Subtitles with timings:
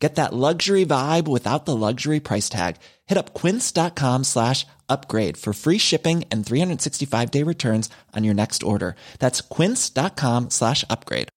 [0.00, 2.76] Get that luxury vibe without the luxury price tag.
[3.06, 8.62] Hit up quince.com slash upgrade for free shipping and 365 day returns on your next
[8.62, 8.96] order.
[9.18, 11.28] That's quince.com slash upgrade.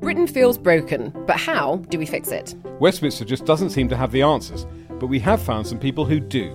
[0.00, 2.54] Britain feels broken, but how do we fix it?
[2.80, 4.64] Westminster just doesn't seem to have the answers,
[5.00, 6.54] but we have found some people who do.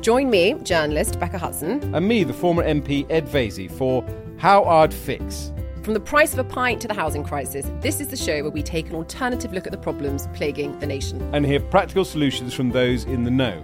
[0.00, 4.04] Join me, journalist Becca Hudson, And me, the former MP Ed Vaizey, for
[4.38, 5.52] How I'd Fix.
[5.86, 8.50] From the price of a pint to the housing crisis, this is the show where
[8.50, 11.22] we take an alternative look at the problems plaguing the nation.
[11.32, 13.62] and hear practical solutions from those in the know.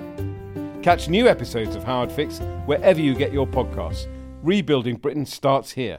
[0.84, 4.06] Catch new episodes of How I'd Fix wherever you get your podcasts.
[4.45, 5.98] Rebuilding Britain starts here.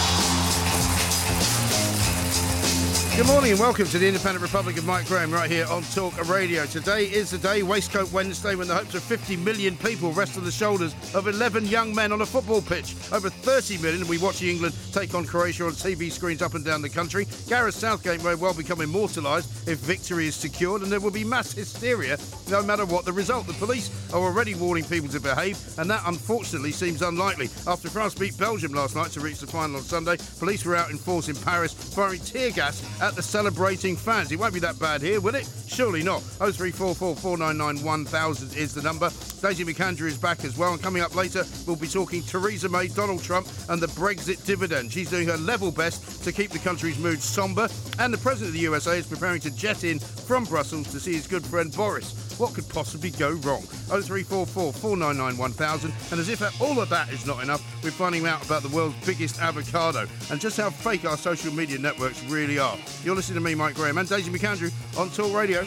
[3.17, 6.17] Good morning and welcome to the Independent Republic of Mike Graham right here on Talk
[6.29, 6.65] Radio.
[6.65, 10.45] Today is the day, Waistcoat Wednesday, when the hopes of 50 million people rest on
[10.45, 12.95] the shoulders of 11 young men on a football pitch.
[13.11, 16.63] Over 30 million will be watching England take on Croatia on TV screens up and
[16.63, 17.27] down the country.
[17.49, 21.51] Gareth Southgate may well become immortalised if victory is secured, and there will be mass
[21.51, 22.17] hysteria
[22.49, 23.45] no matter what the result.
[23.45, 27.49] The police are already warning people to behave, and that unfortunately seems unlikely.
[27.67, 30.91] After France beat Belgium last night to reach the final on Sunday, police were out
[30.91, 34.31] in force in Paris firing tear gas at the celebrating fans.
[34.31, 35.49] It won't be that bad here, will it?
[35.67, 36.21] Surely not.
[36.21, 39.09] 0344 499 1000 is the number.
[39.41, 42.87] Daisy McAndrew is back as well, and coming up later, we'll be talking Theresa May,
[42.87, 44.91] Donald Trump, and the Brexit dividend.
[44.91, 48.53] She's doing her level best to keep the country's mood sombre, and the President of
[48.53, 52.31] the USA is preparing to jet in from Brussels to see his good friend Boris.
[52.37, 53.61] What could possibly go wrong?
[53.89, 55.93] 0344 499 1000.
[56.11, 58.95] And as if all of that is not enough, we're finding out about the world's
[59.05, 62.77] biggest avocado and just how fake our social media networks really are.
[63.03, 65.61] You're listening to me, Mike Graham, and Daisy McAndrew on Talk Radio.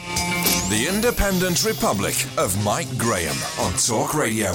[0.69, 4.53] The Independent Republic of Mike Graham on Talk Radio.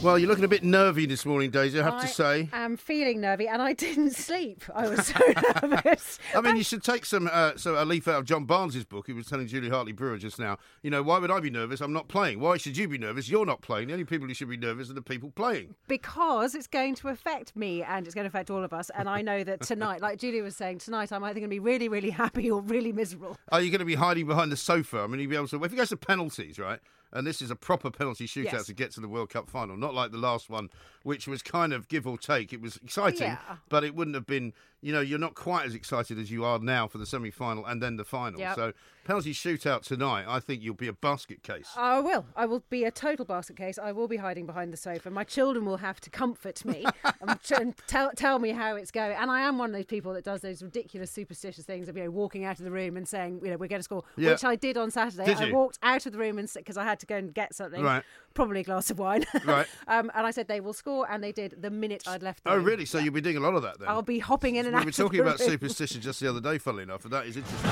[0.00, 2.48] Well, you're looking a bit nervy this morning, Daisy, I have to say.
[2.52, 4.62] I'm feeling nervy, and I didn't sleep.
[4.72, 5.18] I was so
[5.66, 6.20] nervous.
[6.36, 9.08] I mean, you should take some uh, so a leaf out of John Barnes's book.
[9.08, 10.56] He was telling Julie Hartley Brewer just now.
[10.84, 11.80] You know, why would I be nervous?
[11.80, 12.38] I'm not playing.
[12.38, 13.28] Why should you be nervous?
[13.28, 13.88] You're not playing.
[13.88, 15.74] The only people who should be nervous are the people playing.
[15.88, 18.92] because it's going to affect me and it's going to affect all of us.
[18.96, 21.58] And I know that tonight, like Julie was saying, tonight I'm either going to be
[21.58, 23.36] really, really happy or really miserable.
[23.50, 25.00] Are you going to be hiding behind the sofa?
[25.00, 25.64] I mean, you'll be able to.
[25.64, 26.78] If it goes to penalties, right?
[27.12, 28.66] And this is a proper penalty shootout Yes.
[28.66, 30.68] to get to the World Cup final, not like the last one,
[31.08, 32.52] which was kind of give or take.
[32.52, 33.38] It was exciting, Yeah.
[33.70, 34.52] but it wouldn't have been.
[34.80, 37.82] You know, you're not quite as excited as you are now for the semi-final and
[37.82, 38.38] then the final.
[38.38, 38.54] Yep.
[38.54, 41.68] So penalty shootout tonight, I think you'll be a basket case.
[41.76, 42.24] I will.
[42.36, 43.76] I will be a total basket case.
[43.76, 45.10] I will be hiding behind the sofa.
[45.10, 46.84] My children will have to comfort me
[47.20, 49.16] and, t- and tell, tell me how it's going.
[49.16, 52.04] And I am one of those people that does those ridiculous, superstitious things of you
[52.04, 54.30] know walking out of the room and saying, you know, we're going to score, Yeah.
[54.30, 55.24] which I did on Saturday.
[55.24, 57.52] Did I walked out of the room and because I had to go and get
[57.52, 58.04] something, Right.
[58.38, 59.66] Probably a glass of wine, Right.
[59.88, 62.44] um, and I said they will score, and they did the minute I'd left.
[62.44, 62.64] The oh, room.
[62.64, 62.84] really?
[62.84, 63.88] So you'll be doing a lot of that then?
[63.88, 64.84] I'll be hopping in and we out.
[64.84, 65.48] were of talking about room.
[65.50, 67.70] superstition just the other day, funnily enough, and that is interesting.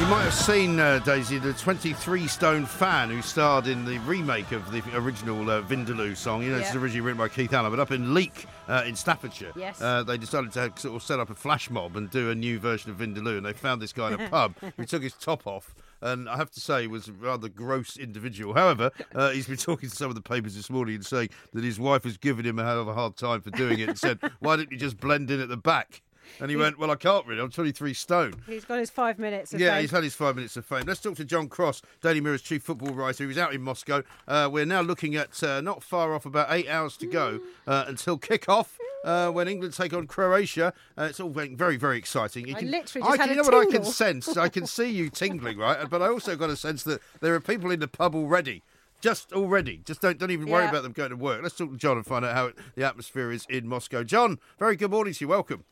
[0.00, 4.50] You might have seen, uh, Daisy, the 23 Stone fan who starred in the remake
[4.52, 6.42] of the original uh, Vindaloo song.
[6.42, 6.80] You know, it's Yeah.
[6.80, 9.80] originally written by Keith Allen, but up in Leek uh, in Staffordshire, Yes.
[9.80, 12.58] uh, they decided to sort of set up a flash mob and do a new
[12.58, 15.46] version of Vindaloo, and they found this guy in a pub who took his top
[15.46, 15.74] off.
[16.00, 18.54] And I have to say, he was a rather gross individual.
[18.62, 21.64] However, uh, he's been talking to some of the papers this morning and saying that
[21.64, 23.98] his wife was giving him a hell of a hard time for doing it and
[23.98, 26.02] said, Why didn't you just blend in at the back?
[26.40, 27.40] And he went, Well, I can't really.
[27.42, 28.32] I'm 23 stone.
[28.46, 29.52] He's got his five minutes.
[29.52, 29.80] Of Yeah, fame.
[29.82, 30.84] he's had his five minutes of fame.
[30.86, 33.24] Let's talk to John Cross, Daily Mirror's chief football writer.
[33.24, 34.02] He was out in Moscow.
[34.26, 37.84] Uh, we're now looking at uh, not far off, about eight hours to go uh,
[37.86, 38.78] until kick-off.
[39.04, 42.48] Uh, when England take on Croatia, uh, it's all very, very, very exciting.
[42.48, 44.36] You I literally just I had can, a you know what I can sense?
[44.36, 45.88] I can see you tingling, right?
[45.88, 48.62] But I also got a sense that there are people in the pub already.
[49.02, 50.70] Just already, just don't don't even worry Yeah.
[50.70, 51.42] about them going to work.
[51.42, 54.02] Let's talk to John and find out how it, the atmosphere is in Moscow.
[54.02, 55.28] John, very good morning to you.
[55.28, 55.64] Welcome.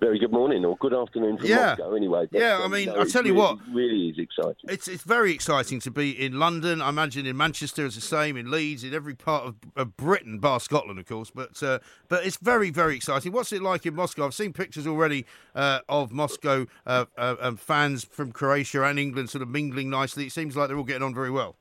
[0.00, 1.74] Very good morning or good afternoon from Yeah.
[1.76, 2.28] Moscow, anyway.
[2.30, 3.58] But, Yeah, I um, mean, no, I'll tell you really, what.
[3.72, 4.54] really is exciting.
[4.68, 6.80] It's it's very exciting to be in London.
[6.80, 10.38] I imagine in Manchester it's the same, in Leeds, in every part of, of Britain,
[10.38, 11.30] bar Scotland, of course.
[11.34, 13.32] But uh, but it's very very exciting.
[13.32, 14.26] What's it like in Moscow?
[14.26, 19.30] I've seen pictures already uh, of Moscow uh, uh, and fans from Croatia and England
[19.30, 20.26] sort of mingling nicely.
[20.26, 21.56] It seems like they're all getting on very well.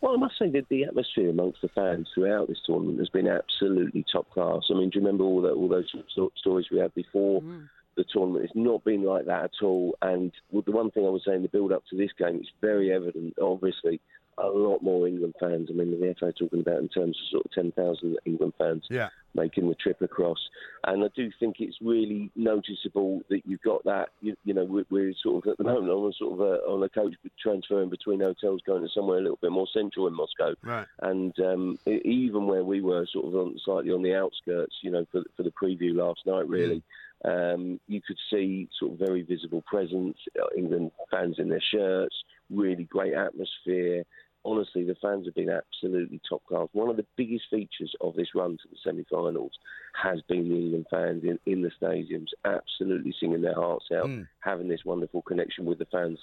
[0.00, 3.28] Well, I must say that the atmosphere amongst the fans throughout this tournament has been
[3.28, 4.62] absolutely top class.
[4.70, 5.92] I mean, do you remember all that all those
[6.36, 7.64] stories we had before mm-hmm.
[7.96, 8.46] the tournament?
[8.46, 9.98] It's not been like that at all.
[10.00, 12.90] And the one thing I was saying, the build up to this game, it's very
[12.90, 13.34] evident.
[13.40, 14.00] Obviously,
[14.42, 15.68] a lot more England fans.
[15.70, 18.86] I mean, the FA talking about in terms of sort of ten thousand England fans
[18.90, 19.08] Yeah.
[19.34, 20.38] making the trip across.
[20.86, 24.08] And I do think it's really noticeable that you've got that.
[24.20, 26.52] You, you know, we're, we're sort of at the moment on a sort of a,
[26.66, 30.14] on a coach transferring between hotels, going to somewhere a little bit more central in
[30.14, 30.54] Moscow.
[30.62, 30.86] Right.
[31.02, 35.06] And um, even where we were, sort of on, slightly on the outskirts, you know,
[35.12, 36.82] for, for the preview last night, really.
[37.22, 42.16] Um, you could see sort of very visible presence, uh, England fans in their shirts,
[42.48, 44.04] really great atmosphere.
[44.44, 46.68] Honestly, the fans have been absolutely top class.
[46.72, 49.52] One of the biggest features of this run to the semi-finals
[49.94, 54.22] has been the England fans in, in the stadiums, absolutely singing their hearts out, hmm.
[54.40, 56.18] having this wonderful connection with the fans,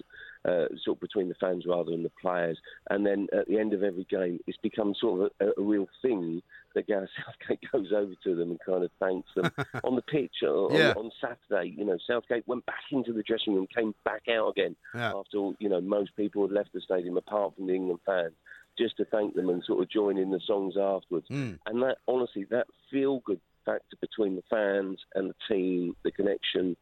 [0.46, 2.58] uh, sort of between the fans rather than the players.
[2.90, 5.88] And then at the end of every game, it's become sort of a, a real
[6.02, 6.42] thing
[6.76, 9.52] that Gareth Southgate goes over to them and kind of thanks them
[9.84, 10.94] on the pitch uh, on, Yeah.
[10.96, 11.74] on Saturday.
[11.78, 15.14] You know, Southgate went back into the dressing room, came back out again Yeah.
[15.16, 18.34] after you know most people had left the stadium apart from the England fans,
[18.78, 21.28] just to thank them and sort of join in the songs afterwards.
[21.28, 21.54] Hmm.
[21.66, 26.76] And that honestly, that feel good factor between the fans and the team, the connection.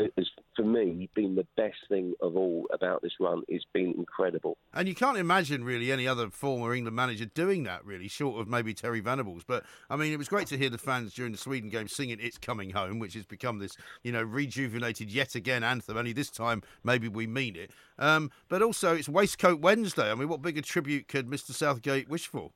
[0.00, 0.26] Has,
[0.56, 3.42] for me, been the best thing of all about this run.
[3.46, 4.56] It's been incredible.
[4.72, 8.48] And you can't imagine really any other former England manager doing that, really, short of
[8.48, 9.44] maybe Terry Venables.
[9.46, 12.18] But I mean, it was great to hear the fans during the Sweden game singing
[12.20, 15.96] "It's Coming Home," which has become this, you know, rejuvenated yet again anthem.
[15.96, 17.70] Only this time, maybe we mean it.
[17.96, 20.10] Um, but also, it's Waistcoat Wednesday.
[20.10, 21.52] I mean, what bigger tribute could Mr.
[21.52, 22.50] Southgate wish for?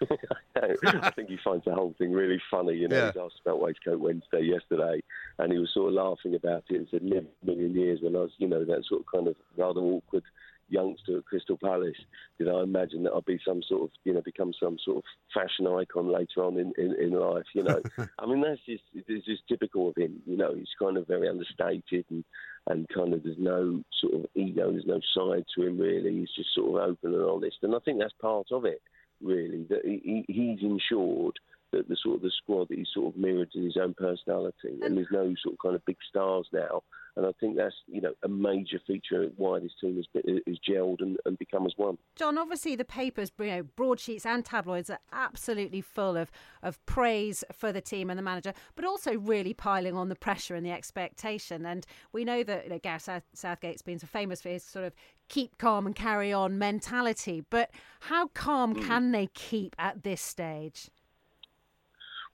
[0.56, 2.74] I think he finds the whole thing really funny.
[2.74, 3.12] You know, Yeah.
[3.12, 5.00] he was asked about Waistcoat Wednesday yesterday,
[5.38, 8.16] and he was sort of laughing about it and said, "Never a million years when
[8.16, 10.24] I was, you know, that sort of kind of rather awkward
[10.68, 11.96] youngster at Crystal Palace,
[12.38, 15.02] did I imagine that I'd be some sort of, you know, become some sort of
[15.34, 17.82] fashion icon later on in, in, in life, you know.
[18.18, 21.28] I mean, that's just, it's just typical of him, you know, he's kind of very
[21.28, 22.24] understated and,
[22.68, 26.32] and kind of there's no sort of ego, there's no side to him really, he's
[26.34, 27.58] just sort of open and honest.
[27.62, 28.80] And I think that's part of it,
[29.22, 31.38] really, that he, he- he's ensured
[31.72, 34.78] that the sort of the squad that he's sort of mirrored in his own personality,
[34.82, 36.82] and there's no sort of kind of big stars now.
[37.14, 40.06] And I think that's you know a major feature of why this team has,
[40.46, 41.98] is gelled and, and become as one.
[42.16, 46.30] John, obviously the papers, you know, broadsheets and tabloids are absolutely full of,
[46.62, 50.54] of praise for the team and the manager, but also really piling on the pressure
[50.54, 51.66] and the expectation.
[51.66, 54.86] And we know that you know, Gareth South, Southgate's been so famous for his sort
[54.86, 54.94] of
[55.28, 57.44] keep calm and carry on mentality.
[57.50, 57.70] But
[58.00, 58.86] how calm hmm.
[58.86, 60.88] can they keep at this stage?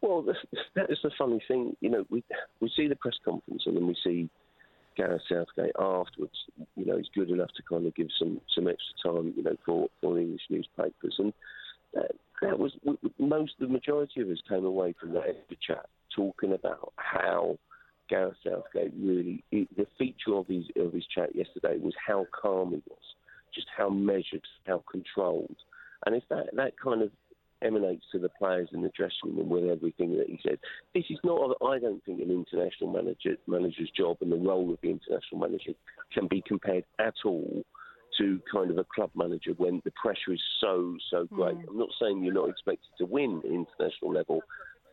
[0.01, 0.47] Well, that's-
[1.03, 1.77] the funny thing.
[1.81, 2.23] You know, we
[2.61, 4.29] we see the press conference and then we see
[4.97, 6.37] Gareth Southgate afterwards.
[6.77, 9.35] You know, he's good enough to kind of give some some extra time.
[9.37, 11.33] You know, for for English newspapers, and
[11.95, 12.13] that,
[12.43, 12.73] that was
[13.19, 13.53] most.
[13.59, 17.59] The majority of us came away from that chat talking about how
[18.09, 22.83] Gareth Southgate really the feature of his of his chat yesterday was how calm he
[22.89, 23.15] was,
[23.55, 25.57] just how measured, how controlled,
[26.07, 27.11] and if that that kind of
[27.63, 30.59] emanates to the players in the dressing room with everything that he said.
[30.95, 34.79] This is not, I don't think, an international manager manager's job and the role of
[34.83, 35.73] the international manager
[36.13, 37.65] can be compared at all
[38.19, 41.57] to kind of a club manager when the pressure is so so great.
[41.57, 41.69] Mm.
[41.69, 44.43] I'm not saying you're not expected to win at international level.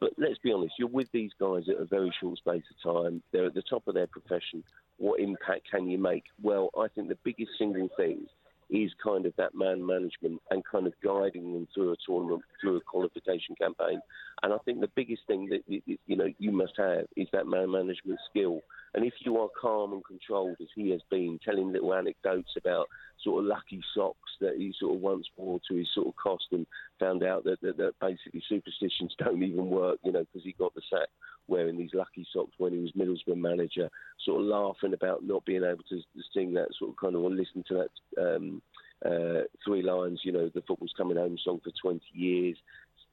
[0.01, 3.24] But let's be honest, you're with these guys at a very short space of time.
[3.31, 4.62] They're at the top of their profession.
[4.98, 6.25] What impact can you make?
[6.41, 8.27] Well, I think the biggest single thing
[8.69, 12.77] is kind of that man management and kind of guiding them through a tournament, through
[12.77, 14.00] a qualification campaign.
[14.44, 17.72] And I think the biggest thing that you know you must have is that man
[17.72, 18.62] management skill.
[18.94, 22.88] And if you are calm and controlled, as he has been, telling little anecdotes about
[23.24, 26.46] sort of lucky socks that he sort of once wore to his sort of cost
[26.51, 26.65] and
[27.00, 30.74] found out that, that, that basically superstitions don't even work, you know, because he got
[30.75, 31.10] the sack
[31.48, 33.89] wearing these lucky socks when he was Middlesbrough manager,
[34.24, 37.22] sort of laughing about not being able to, to sing that sort of kind of
[37.22, 37.86] or listen to
[38.18, 38.62] that um,
[39.06, 42.58] uh, three lines, you know, the football's coming home song for 20 years,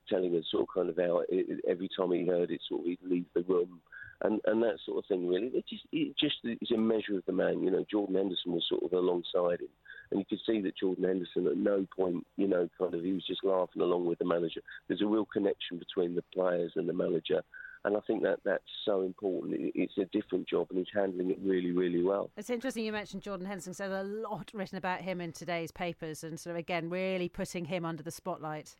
[0.08, 2.86] telling us sort of kind of how it, every time he heard it, sort of
[2.86, 3.80] he'd leave the room.
[4.24, 5.48] And, and that sort of thing, really.
[5.48, 7.62] It just, it just is a measure of the man.
[7.62, 9.68] You know, Jordan Henderson was sort of alongside him.
[10.10, 13.12] And you could see that Jordan Henderson at no point, you know, kind of, he
[13.12, 14.60] was just laughing along with the manager.
[14.86, 17.42] There's a real connection between the players and the manager.
[17.84, 19.56] And I think that that's so important.
[19.74, 22.30] It's a different job, and he's handling it really, really well.
[22.36, 23.74] It's interesting you mentioned Jordan Henderson.
[23.74, 27.28] So there's a lot written about him in today's papers, and sort of again really
[27.28, 28.76] putting him under the spotlight.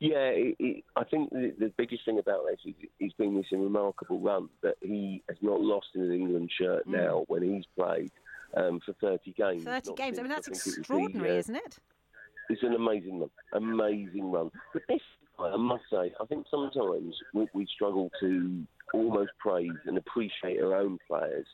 [0.00, 3.46] Yeah, it, it, I think the, the, biggest thing about this is he's been this
[3.52, 6.92] remarkable run that he has not lost in an England shirt mm.
[6.92, 8.10] now when he's played
[8.56, 9.64] um, for 30 games.
[9.64, 10.18] 30 games.
[10.18, 11.78] I mean, that's I extraordinary, the, uh, isn't it?
[12.48, 13.30] It's an amazing run.
[13.52, 14.50] Amazing run.
[14.72, 15.00] But this,
[15.38, 18.64] I must say, I think sometimes we, we struggle to
[18.94, 21.46] almost praise and appreciate our own players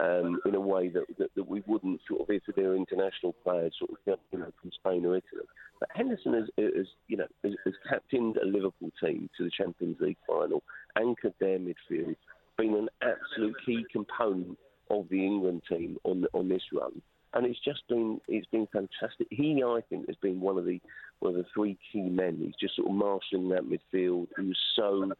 [0.00, 3.74] um, in a way that, that, that, we wouldn't sort of if they're international players,
[3.78, 5.46] sort of you know, from Spain or Italy.
[5.80, 9.96] But Henderson has, has you know has, has captained a Liverpool team to the Champions
[10.00, 10.62] League final,
[10.96, 12.16] anchored their midfield,
[12.56, 14.58] been an absolute key component
[14.90, 17.02] of the England team on on this run.
[17.34, 19.26] And it's just been it's been fantastic.
[19.30, 20.80] He, I think, has been one of the
[21.18, 22.38] one of the three key men.
[22.40, 24.28] He's just sort of marshalling that midfield.
[24.38, 25.10] He was so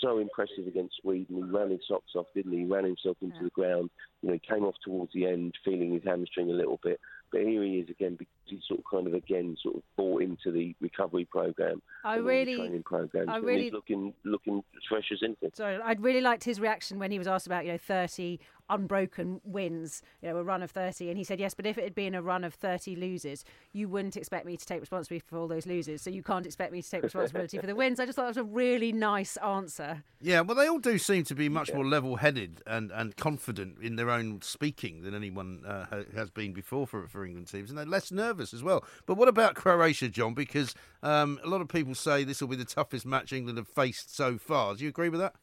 [0.00, 1.36] so impressive against Sweden.
[1.36, 2.60] He ran his socks off, didn't he?
[2.60, 3.44] He ran himself into yeah.
[3.44, 3.90] the ground.
[4.22, 7.00] You know, he came off towards the end, feeling his hamstring a little bit.
[7.32, 10.22] But here he is again because he's sort of kind of again sort of bought
[10.22, 11.80] into the recovery program.
[12.04, 13.28] I really training programs.
[13.28, 15.50] I really looking looking fresh as anything.
[15.54, 19.40] Sorry, I'd really liked his reaction when he was asked about you know thirty unbroken
[19.44, 21.08] wins, you know, a run of 30.
[21.08, 23.88] And he said, yes, but if it had been a run of 30 losers, you
[23.88, 26.02] wouldn't expect me to take responsibility for all those losers.
[26.02, 28.00] So you can't expect me to take responsibility for the wins.
[28.00, 30.02] I just thought that was a really nice answer.
[30.20, 31.76] Yeah, well, they all do seem to be much yeah.
[31.76, 36.52] more level headed and, and confident in their own speaking than anyone uh, has been
[36.52, 37.70] before for, for England teams.
[37.70, 38.84] And they're less nervous as well.
[39.06, 40.34] But what about Croatia, John?
[40.34, 43.68] Because um, a lot of people say this will be the toughest match England have
[43.68, 44.74] faced so far.
[44.74, 45.34] Do you agree with that?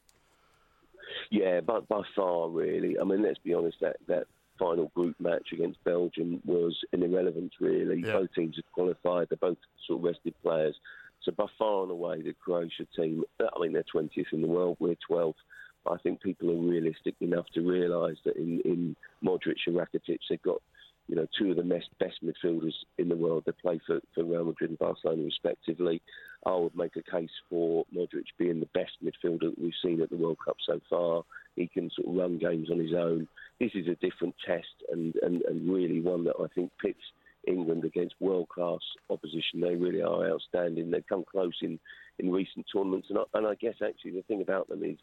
[1.30, 3.00] Yeah, by, by far, really.
[3.00, 4.28] I mean, let's be honest, that, that
[4.60, 8.04] final group match against Belgium was an irrelevance, really.
[8.06, 8.14] Yeah.
[8.14, 9.58] Both teams had qualified, they're both
[9.88, 10.76] sort of rested players.
[11.24, 14.78] So by far and away, the Croatia team, I mean, they're 20th in the world,
[14.80, 15.36] we're 12th.
[15.90, 20.42] I think people are realistic enough to realise that in, in Modric and Rakitic, they've
[20.42, 20.62] got
[21.08, 23.44] you know, two of the best, best midfielders in the world.
[23.46, 26.02] They play for, for Real Madrid and Barcelona, respectively.
[26.46, 30.10] I would make a case for Modric being the best midfielder that we've seen at
[30.10, 31.24] the World Cup so far.
[31.56, 33.28] He can sort of run games on his own.
[33.60, 37.04] This is a different test and, and, and really one that I think pits
[37.48, 38.80] England against world class
[39.10, 39.62] opposition.
[39.62, 40.92] They really are outstanding.
[40.92, 41.80] They've come close in,
[42.20, 43.08] in recent tournaments.
[43.10, 44.98] And I, and I guess actually the thing about them is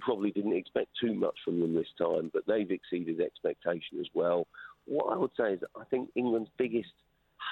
[0.00, 4.46] probably didn't expect too much from them this time, but they've exceeded expectation as well.
[4.90, 6.90] What I would say is I think England's biggest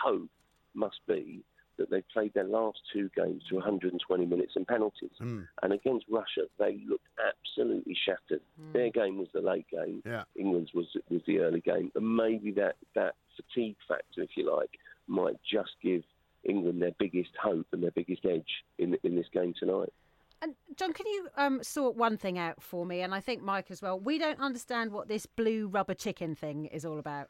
[0.03, 0.29] hope
[0.75, 1.45] must be
[1.77, 5.13] that they played their last two games to 120 minutes and penalties.
[5.21, 5.47] Mm.
[5.63, 8.43] And against Russia, they looked absolutely shattered.
[8.61, 8.73] Mm.
[8.73, 10.03] Their game was the late game.
[10.05, 10.25] Yeah.
[10.35, 14.71] England's was was the early game, and maybe that that fatigue factor, if you like,
[15.07, 16.03] might just give
[16.43, 19.93] England their biggest hope and their biggest edge in in this game tonight.
[20.41, 23.01] And John, can you um, sort one thing out for me?
[23.01, 23.99] And I think Mike as well.
[23.99, 27.29] We don't understand what this blue rubber chicken thing is all about.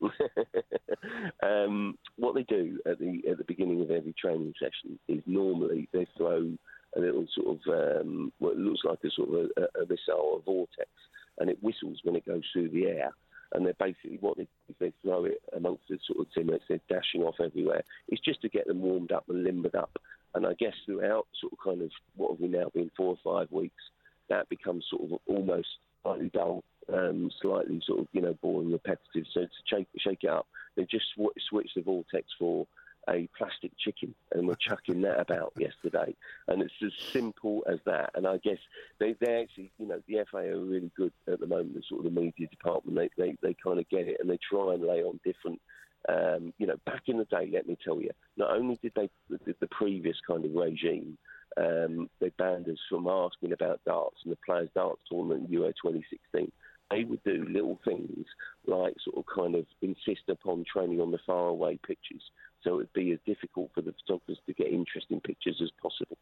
[1.42, 5.88] um, what they do at the at the beginning of every training session is normally
[5.92, 6.52] they throw
[6.96, 10.42] a little sort of um, what looks like a sort of a, a missile, a
[10.44, 10.88] vortex,
[11.38, 13.10] and it whistles when it goes through the air.
[13.52, 14.46] And they're basically what they
[14.78, 16.64] they throw it amongst the sort of teammates.
[16.68, 17.82] They're dashing off everywhere.
[18.08, 19.98] It's just to get them warmed up and limbered up.
[20.34, 23.38] And I guess throughout sort of kind of what have we now been four or
[23.40, 23.82] five weeks,
[24.28, 25.68] that becomes sort of almost
[26.02, 29.26] slightly dull, um, slightly sort of you know boring, repetitive.
[29.32, 32.66] So to shake, shake it up, they just sw- switched the vortex for
[33.08, 36.14] a plastic chicken, and we're chucking that about yesterday.
[36.46, 38.10] And it's as simple as that.
[38.14, 38.58] And I guess
[38.98, 41.74] they, they actually, you know, the FA are really good at the moment.
[41.74, 44.38] The sort of the media department, they, they, they kind of get it, and they
[44.38, 45.60] try and lay on different.
[46.08, 49.10] Um, you know, back in the day, let me tell you, not only did they
[49.28, 51.18] the, previous kind of regime
[51.56, 55.68] um, they banned us from asking about darts and the Players' Darts Tournament in Euro
[55.68, 56.52] 2016.
[56.90, 58.26] They would do little things
[58.66, 62.22] like sort of kind of insist upon training on the faraway pitches
[62.62, 66.16] so it would be as difficult for the photographers to get interesting pictures as possible.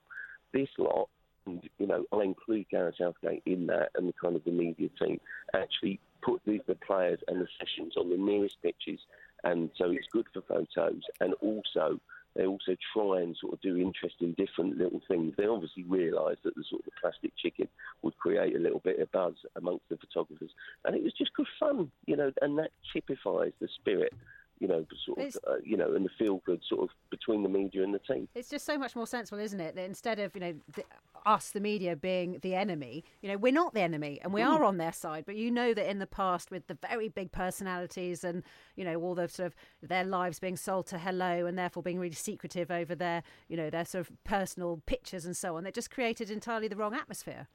[0.53, 1.09] This lot,
[1.47, 4.89] and, you know, I include Gareth Southgate in that and the kind of the media
[5.01, 5.21] team,
[5.55, 9.01] actually put the, the players and the sessions on the nearest pitches,
[9.45, 12.01] and so it's good for photos and also
[12.37, 15.33] they also try and sort of do interesting, different little things.
[15.37, 17.67] They obviously realise that the sort of the plastic chicken
[18.03, 20.51] would create a little bit of buzz amongst the photographers,
[20.85, 22.31] and it was just good fun, you know.
[22.43, 24.13] And that typifies the spirit
[24.59, 27.49] you know, sort of, uh, you know, and the feel good sort of between the
[27.49, 28.27] media and the team.
[28.35, 29.75] It's just so much more sensible, isn't it?
[29.75, 30.85] That instead of you know the,
[31.27, 34.61] us, the media, being the enemy, you know, we're not the enemy, and we are
[34.61, 34.67] mm.
[34.67, 35.25] on their side.
[35.27, 38.43] But you know that in the past, with the very big personalities and
[38.77, 41.99] you know all the sort of their lives being sold to hello, and therefore being
[41.99, 45.75] really secretive over their you know their sort of personal pictures and so on, that
[45.75, 47.49] just created entirely the wrong atmosphere.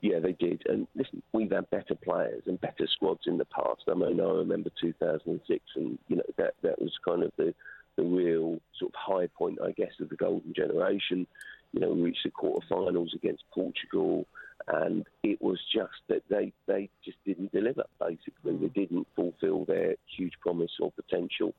[0.00, 0.62] Yeah, they did.
[0.66, 3.82] And listen, we've had better players and better squads in the past.
[3.88, 7.54] I mean, I remember 2006, and you know that that was kind of the
[7.96, 11.26] the real sort of high point, I guess, of the golden generation.
[11.74, 14.26] You know, we reached the quarterfinals against Portugal,
[14.68, 17.82] and it was just that they they just didn't deliver.
[17.98, 18.62] Basically, hmm.
[18.62, 21.52] they didn't fulfil their huge promise or potential.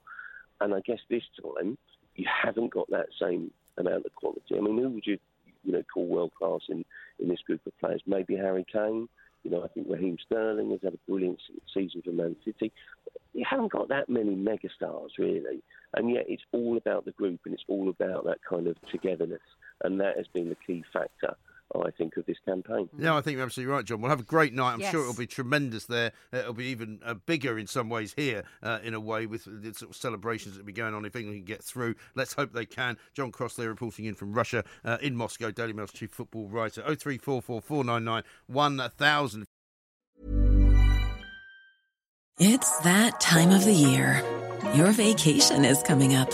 [0.62, 1.77] And I guess this time
[2.15, 4.55] you haven't got that same amount of quality.
[4.55, 5.17] I mean, who would you
[5.65, 6.86] you know call world class in
[7.19, 8.01] in this group of players?
[8.07, 9.10] Maybe Harry Kane.
[9.43, 11.39] You know, I think Raheem Sterling has had a brilliant
[11.72, 12.72] season for Man City.
[13.34, 15.62] You haven't got that many megastars really,
[15.93, 19.41] and yet it's all about the group and it's all about that kind of togetherness,
[19.84, 21.36] and that has been the key factor.
[21.75, 22.88] I think of this campaign.
[22.98, 24.00] Yeah, I think you're absolutely right, John.
[24.00, 24.74] We'll have a great night.
[24.75, 26.13] I'm sure it'll be tremendous there.
[26.32, 29.44] Uh, It'll be even uh, bigger in some ways here, uh, in a way, with
[29.46, 31.96] the sort of celebrations that will be going on if England can get through.
[32.13, 32.98] Let's hope they can.
[33.13, 36.82] John Cross there reporting in from Russia, uh, in Moscow, Daily Mail's chief football writer.
[36.82, 39.46] 0344 499 1000.
[42.39, 44.22] It's that time of the year.
[44.75, 46.32] Your vacation is coming up.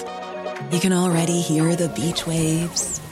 [0.71, 2.99] You can already hear the beach waves,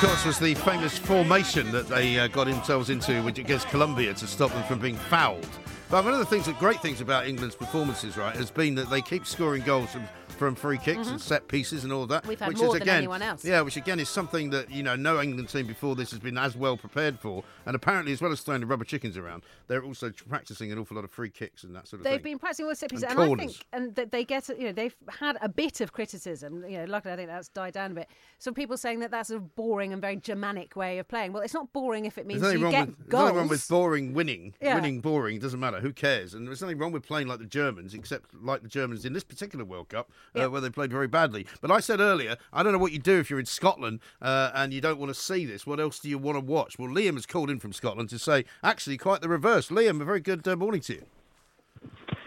[0.00, 4.28] Course, was the famous formation that they uh, got themselves into which against Colombia to
[4.28, 5.48] stop them from being fouled.
[5.90, 8.90] But one of the things, that great things about England's performances, right, has been that
[8.90, 10.06] they keep scoring goals from,
[10.38, 12.22] from free kicks and set pieces and all that.
[12.22, 12.28] Mm-hmm.
[12.28, 13.44] We've had which more is than again, anyone else.
[13.44, 16.38] Yeah, which again is something that you know no England team before this has been
[16.38, 17.44] as well prepared for.
[17.66, 20.94] And apparently, as well as throwing the rubber chickens around, they're also practicing an awful
[20.94, 22.12] lot of free kicks and that sort of thing.
[22.12, 24.48] They've been practicing all the set pieces, And and, I think, and that they get,
[24.48, 26.64] you know, they've had a bit of criticism.
[26.68, 28.08] You know, luckily I think that's died down a bit.
[28.38, 31.32] Some people saying that that's a boring and very Germanic way of playing.
[31.32, 33.22] Well, it's not boring if it means you wrong get with there's goals.
[33.24, 34.54] nothing wrong with boring winning.
[34.60, 34.74] Yeah.
[34.76, 35.80] Winning boring doesn't matter.
[35.80, 36.34] Who cares?
[36.34, 39.24] And there's nothing wrong with playing like the Germans, except like the Germans in this
[39.24, 41.46] particular World Cup, uh, where they played very badly.
[41.60, 44.50] But I said earlier, I don't know what you do if you're in Scotland uh,
[44.54, 45.66] and you don't want to see this.
[45.66, 46.78] What else do you want to watch?
[46.78, 49.68] Well, Liam has called in from Scotland to say actually quite the reverse.
[49.68, 51.02] Liam, a very good uh, morning to you.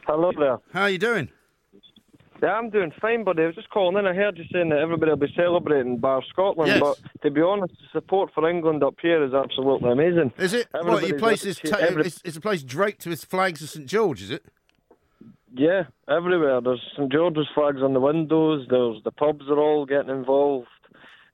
[0.07, 0.57] Hello there.
[0.73, 1.29] How are you doing?
[2.41, 3.43] Yeah, I'm doing fine, buddy.
[3.43, 4.07] I was just calling in.
[4.07, 6.79] I heard you saying that everybody will be celebrating bar Scotland, Yes.
[6.79, 10.33] but to be honest, the support for England up here is absolutely amazing.
[10.39, 10.67] Is it?
[10.71, 13.61] What, Everybody's your place is, up- ta- every- it's, it's a place draped with flags
[13.61, 14.43] of St George, is it?
[15.53, 16.61] Yeah, everywhere.
[16.61, 18.65] There's St George's flags on the windows.
[18.69, 20.67] There's the pubs are all getting involved.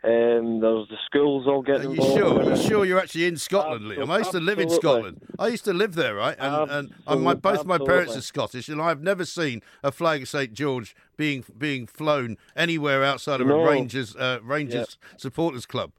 [0.03, 2.17] Um, there's the schools all getting Are you involved.
[2.17, 2.39] sure?
[2.43, 4.09] Are you sure you're actually in Scotland, Liam?
[4.09, 4.75] I used to live in Absolutely.
[4.89, 5.21] Scotland.
[5.39, 6.35] I used to live there, right?
[6.39, 8.19] And, and, and my, both my parents Absolutely.
[8.19, 13.03] are Scottish, and I've never seen a flag of St George being being flown anywhere
[13.03, 13.59] outside of No.
[13.65, 15.91] a Rangers uh, Rangers supporters club.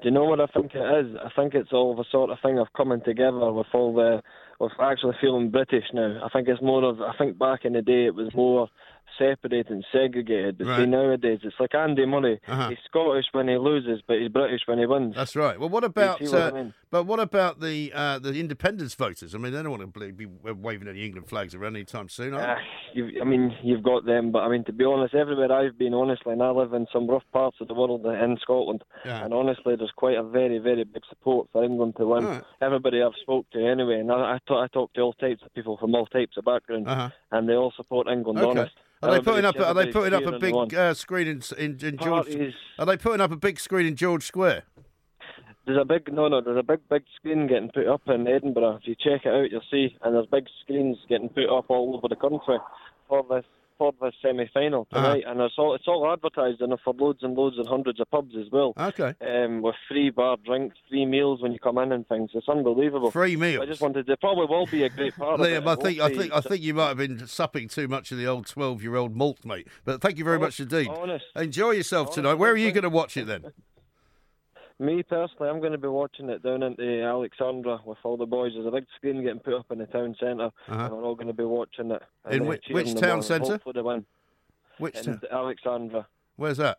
[0.00, 1.16] Do you know what I think it is?
[1.24, 4.20] I think it's all the sort of thing of coming together with all the,
[4.62, 6.20] with actually feeling British now.
[6.24, 8.68] I think it's more of, I think back in the day it was more
[9.18, 10.58] separated and segregated.
[10.58, 12.40] But see nowadays it's like Andy Murray.
[12.46, 12.70] Uh-huh.
[12.70, 15.14] He's Scottish when he loses, but he's British when he wins.
[15.14, 15.58] That's right.
[15.58, 16.20] Well, what about?
[16.20, 16.74] what I uh, mean?
[16.90, 19.34] But what about the uh, the independence voters?
[19.34, 22.58] I mean, they don't want to be waving any England flags around anytime soon, are
[22.94, 25.94] you, I mean, you've got them, but I mean, to be honest, everywhere I've been,
[25.94, 29.24] honestly, and I live in some rough parts of the world in Scotland, Yeah.
[29.24, 32.24] and honestly, there's quite a very, very big support for England to win.
[32.24, 32.42] Right.
[32.60, 35.52] Everybody I've spoke to, anyway, and I, I, talk, I talk to all types of
[35.54, 37.10] people from all types of backgrounds, Uh-huh.
[37.32, 38.38] And they all support England.
[38.38, 38.60] Okay.
[38.60, 38.74] Honest.
[39.02, 39.58] Are they putting up?
[39.58, 40.68] Are they putting up a cheering them on.
[40.68, 42.26] big uh, screen in in, in George?
[42.26, 42.54] Parties.
[42.78, 44.62] Are they putting up a big screen in George Square?
[45.66, 46.40] There's a big no, no.
[46.40, 48.80] There's a big, big screen getting put up in Edinburgh.
[48.82, 51.96] If you check it out, you'll see, and there's big screens getting put up all
[51.96, 52.58] over the country
[53.08, 53.44] for this
[53.82, 55.02] for this semi-final Uh-huh.
[55.02, 58.10] tonight, and it's all it's all advertised it for loads and loads and hundreds of
[58.10, 58.72] pubs as well.
[58.78, 59.14] Okay.
[59.20, 62.30] Um, with free bar drinks, free meals when you come in and things.
[62.34, 63.10] It's unbelievable.
[63.10, 63.62] Free meals.
[63.62, 64.16] I just wanted to.
[64.18, 65.62] Probably will be a great part of it.
[65.62, 68.12] Liam, I think I think be- I think you might have been supping too much
[68.12, 69.66] of the old twelve-year-old malt, mate.
[69.84, 70.88] But thank you very much indeed.
[70.88, 71.24] honest.
[71.34, 72.34] Enjoy yourself tonight.
[72.34, 73.52] Where are you going to watch it then?
[74.82, 78.50] Me personally, I'm going to be watching it down into Alexandria with all the boys.
[78.54, 80.74] There's a big screen getting put up in the town centre, Uh-huh.
[80.86, 82.02] and we're all going to be watching it.
[82.28, 83.52] In which- which town centre?
[83.52, 84.04] Hopefully they win.
[84.78, 85.20] Which in town?
[85.30, 86.08] Alexandria.
[86.34, 86.78] Where's that?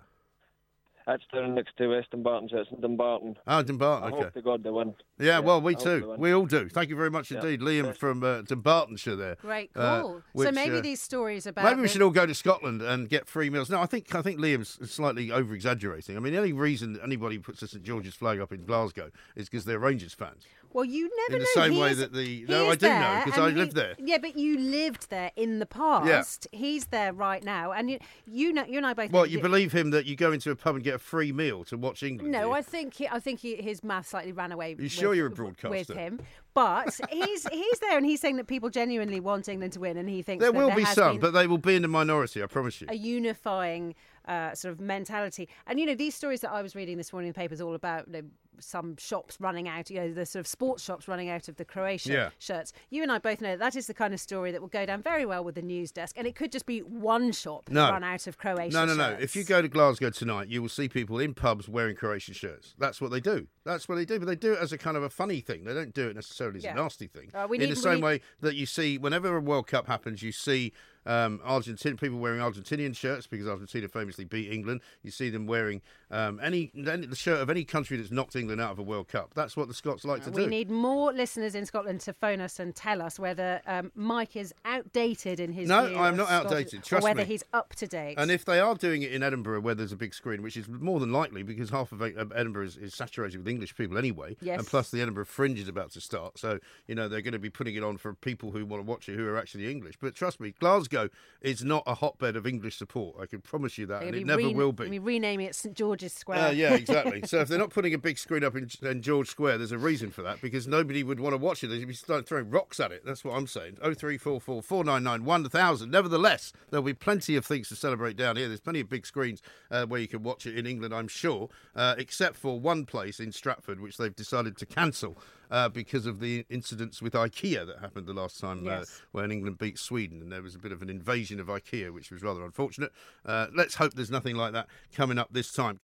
[1.06, 3.36] That's down next to Weston Barton, so it's in Dumbarton.
[3.46, 4.08] Oh, Dumbarton.
[4.08, 4.24] I Okay.
[4.24, 4.96] hope to God they win.
[5.20, 6.16] Yeah, well, we I too.
[6.18, 6.70] We all do.
[6.70, 7.40] Thank you very much Yeah.
[7.42, 9.36] indeed, Liam from uh, Dunbartonshire there.
[9.42, 10.10] Great, Uh, cool.
[10.20, 12.82] so which, maybe uh, these stories about Maybe we the- should all go to Scotland
[12.82, 13.70] and get free meals.
[13.70, 16.16] No, I think I think Liam's slightly over exaggerating.
[16.16, 19.50] I mean, the only reason anybody puts the St George's flag up in Glasgow is
[19.50, 20.44] because they're Rangers fans.
[20.74, 21.62] Well, you never In the know.
[21.68, 23.76] same way that the- he no, I do know, there, 'cause and I he- lived
[23.76, 23.96] there.
[24.00, 26.48] Yeah, but you lived there in the past.
[26.52, 29.12] He's there right now, and you, you know, you and I both.
[29.12, 31.64] What you believe him that you go into a pub and get a free meal
[31.66, 32.34] to watch England?
[32.34, 32.54] do No, you?
[32.54, 34.76] I think he, I think he, his math slightly ran away.
[34.78, 35.70] You sure you're a broadcaster?
[35.70, 36.16] with broadcaster?
[36.16, 36.20] him?
[36.56, 40.08] But he's he's there, and he's saying that people genuinely want England to win, and
[40.10, 41.82] he thinks there that will there be has some, been but they will be in
[41.82, 42.44] the minority.
[42.44, 42.88] I promise you.
[42.90, 43.96] a unifying
[44.28, 45.50] uh, sort of mentality.
[45.68, 47.74] And you know, these stories that I was reading this morning in the papers all
[47.76, 48.22] about you know,
[48.60, 51.66] some shops running out, you know, the sort of sports shops running out of the
[51.66, 52.30] Croatia Yeah.
[52.40, 52.74] shirts.
[52.90, 54.86] You and I both know that, that is the kind of story that will go
[54.86, 57.90] down very well with the news desk, and it could just be one shop No.
[57.92, 58.74] run out of Croatia.
[58.74, 59.18] No, no, no.
[59.20, 62.76] If you go to Glasgow tonight, you will see people in pubs wearing Croatian shirts.
[62.78, 63.48] That's what they do.
[63.64, 64.20] That's what they do.
[64.20, 65.64] But they do it as a kind of a funny thing.
[65.64, 66.74] They don't do it necessarily as Yeah.
[66.74, 67.32] a nasty thing.
[67.34, 70.22] Uh, in need- the same need- way that you see, whenever a World Cup happens,
[70.22, 70.74] you see
[71.06, 74.82] um, Argentine people wearing Argentinian shirts because Argentina famously beat England.
[75.04, 78.62] You see them wearing um, any, any the shirt of any country that's knocked England
[78.62, 79.34] out of a World Cup.
[79.34, 80.42] That's what the Scots like to we do.
[80.44, 84.36] We need more listeners in Scotland to phone us and tell us whether um, Mike
[84.36, 87.26] is outdated in his No, I'm not outdated, trust or whether me.
[87.26, 88.16] he's up to date.
[88.18, 90.68] And if they are doing it in Edinburgh, where there's a big screen, which is
[90.68, 94.60] more than likely because half of Edinburgh is, is saturated with English people anyway, Yes.
[94.60, 97.40] and plus the Edinburgh Fringe is about to start, so you know they're going to
[97.40, 99.96] be putting it on for people who want to watch it who are actually English.
[100.00, 100.93] But trust me, Glasgow
[101.42, 103.18] is not a hotbed of English support.
[103.22, 104.98] I can promise you that, They're and it never re- will be.
[104.98, 106.40] renaming it St George's Square.
[106.40, 107.22] Uh, yeah, exactly.
[107.26, 109.78] so if they're not putting a big screen up in, in George Square, there's a
[109.78, 111.68] reason for that because nobody would want to watch it.
[111.68, 113.06] They'd be throwing rocks at it.
[113.06, 113.78] That's what I'm saying.
[113.82, 115.92] Oh three four four four nine nine one thousand.
[115.92, 118.48] Nevertheless, there'll be plenty of things to celebrate down here.
[118.48, 121.50] There's plenty of big screens uh, where you can watch it in England, I'm sure,
[121.76, 125.18] uh, except for one place in Stratford which they've decided to cancel.
[125.54, 129.60] Uh, because of the incidents with IKEA that happened the last time uh, when England
[129.60, 132.44] beat Sweden, and there was a bit of an invasion of IKEA, which was rather
[132.44, 132.92] unfortunate.
[133.24, 135.80] Uh, let's hope there's nothing like that coming up this time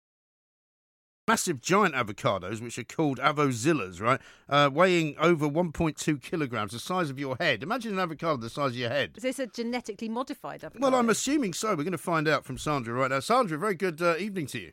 [1.28, 4.18] massive giant avocados, which are called avozillas, right?
[4.48, 7.62] Uh, weighing over 1.2 kilograms, the size of your head.
[7.62, 9.12] Imagine an avocado the size of your head.
[9.16, 10.90] Is this a genetically modified avocado?
[10.90, 11.70] Well, I'm assuming so.
[11.70, 13.20] We're going to find out from Sandra right now.
[13.20, 14.72] Sandra, very good uh, evening to you.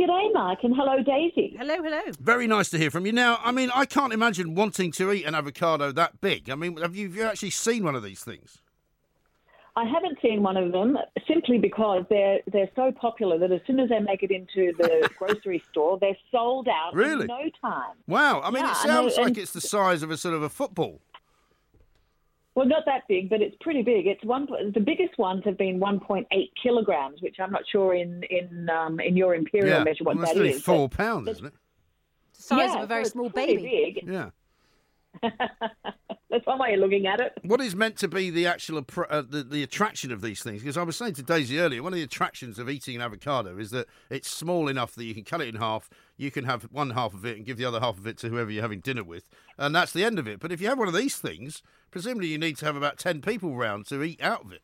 [0.00, 1.54] G'day, Mark, and hello, Daisy.
[1.58, 2.00] Hello, hello.
[2.20, 3.12] Very nice to hear from you.
[3.12, 6.48] Now, I mean, I can't imagine wanting to eat an avocado that big.
[6.48, 8.62] I mean, have you, have you actually seen one of these things?
[9.76, 10.96] I haven't seen one of them
[11.28, 15.08] simply because they're they're so popular that as soon as they make it into the
[15.18, 17.22] grocery store, they're sold out Really?
[17.22, 17.94] in no time.
[18.08, 18.40] Wow.
[18.42, 20.34] I mean, Yeah, it I know, sounds like and- it's the size of a sort
[20.34, 21.00] of a football.
[22.56, 24.06] Well, not that big, but it's pretty big.
[24.06, 24.48] It's one.
[24.74, 26.26] The biggest ones have been 1.8
[26.60, 29.84] kilograms, which I'm not sure in in um, in your imperial yeah.
[29.84, 30.62] measure what Well, that's that nearly is.
[30.62, 31.52] four pounds, isn't it?
[32.36, 33.92] The size Yeah, of a very so small pretty baby.
[34.02, 34.08] Big.
[34.12, 34.30] Yeah.
[36.30, 37.32] That's one way of looking at it.
[37.42, 40.62] What is meant to be the actual uh, the, the attraction of these things?
[40.62, 43.58] Because I was saying to Daisy earlier, one of the attractions of eating an avocado
[43.58, 45.90] is that it's small enough that you can cut it in half.
[46.16, 48.28] You can have one half of it and give the other half of it to
[48.28, 50.38] whoever you're having dinner with, and that's the end of it.
[50.38, 53.20] But if you have one of these things, presumably you need to have about ten
[53.22, 54.62] people round to eat out of it.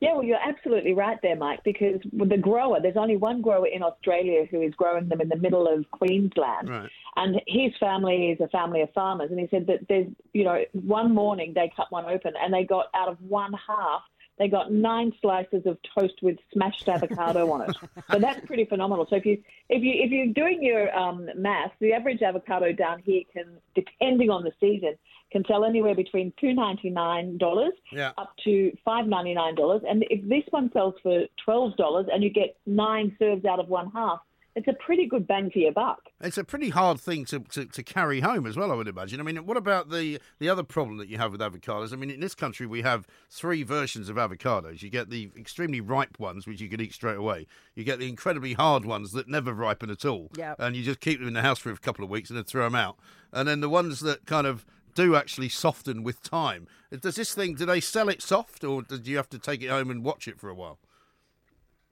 [0.00, 3.66] Yeah, well, you're absolutely right there, Mike, because with the grower, there's only one grower
[3.66, 6.70] in Australia who is growing them in the middle of Queensland.
[6.70, 6.90] Right.
[7.16, 9.30] And his family is a family of farmers.
[9.30, 12.64] And he said that there's, you know, one morning they cut one open and they
[12.64, 14.00] got out of one half,
[14.38, 17.76] they got nine slices of toast with smashed avocado on it.
[18.10, 19.06] So that's pretty phenomenal.
[19.08, 23.02] So if you if you if you're doing your um, math, the average avocado down
[23.04, 24.96] here can, depending on the season,
[25.32, 28.12] can sell anywhere between two ninety nine dollars Yeah.
[28.18, 29.82] up to five ninety nine dollars.
[29.88, 33.68] And if this one sells for twelve dollars and you get nine serves out of
[33.68, 34.20] one half,
[34.56, 36.00] it's a pretty good bang for your buck.
[36.20, 39.20] It's a pretty hard thing to, to, to carry home as well, I would imagine.
[39.20, 41.92] I mean, what about the the other problem that you have with avocados?
[41.92, 44.82] I mean, in this country, we have three versions of avocados.
[44.82, 47.46] You get the extremely ripe ones, which you can eat straight away.
[47.76, 50.30] You get the incredibly hard ones that never ripen at all.
[50.36, 50.56] Yep.
[50.58, 52.44] And you just keep them in the house for a couple of weeks and then
[52.44, 52.98] throw them out.
[53.32, 56.66] And then the ones that kind of do actually soften with time.
[57.00, 59.68] Does this thing, do they sell it soft or do you have to take it
[59.68, 60.78] home and watch it for a while?